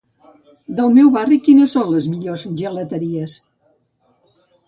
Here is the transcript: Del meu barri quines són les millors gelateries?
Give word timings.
Del 0.77 0.93
meu 0.95 1.11
barri 1.17 1.37
quines 1.47 1.75
són 1.77 1.91
les 1.91 2.09
millors 2.15 2.47
gelateries? 2.61 3.39